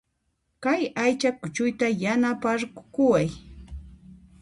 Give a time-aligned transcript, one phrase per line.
[0.63, 3.29] Kay aycha kuchuyta yanaparqukuway